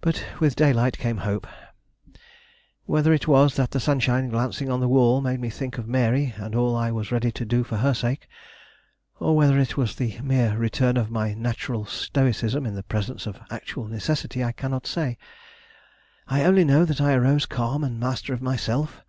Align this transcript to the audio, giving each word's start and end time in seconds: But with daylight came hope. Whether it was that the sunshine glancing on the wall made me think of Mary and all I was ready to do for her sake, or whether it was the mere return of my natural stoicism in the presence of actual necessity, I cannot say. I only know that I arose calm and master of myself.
But 0.00 0.24
with 0.38 0.54
daylight 0.54 0.96
came 0.96 1.16
hope. 1.26 1.48
Whether 2.86 3.12
it 3.12 3.26
was 3.26 3.56
that 3.56 3.72
the 3.72 3.80
sunshine 3.80 4.28
glancing 4.28 4.70
on 4.70 4.78
the 4.78 4.86
wall 4.86 5.20
made 5.20 5.40
me 5.40 5.50
think 5.50 5.76
of 5.76 5.88
Mary 5.88 6.32
and 6.36 6.54
all 6.54 6.76
I 6.76 6.92
was 6.92 7.10
ready 7.10 7.32
to 7.32 7.44
do 7.44 7.64
for 7.64 7.78
her 7.78 7.94
sake, 7.94 8.28
or 9.18 9.34
whether 9.34 9.58
it 9.58 9.76
was 9.76 9.96
the 9.96 10.20
mere 10.22 10.56
return 10.56 10.96
of 10.96 11.10
my 11.10 11.34
natural 11.34 11.84
stoicism 11.84 12.64
in 12.64 12.76
the 12.76 12.84
presence 12.84 13.26
of 13.26 13.40
actual 13.50 13.86
necessity, 13.88 14.44
I 14.44 14.52
cannot 14.52 14.86
say. 14.86 15.18
I 16.28 16.44
only 16.44 16.62
know 16.64 16.84
that 16.84 17.00
I 17.00 17.14
arose 17.14 17.44
calm 17.44 17.82
and 17.82 17.98
master 17.98 18.34
of 18.34 18.40
myself. 18.40 19.02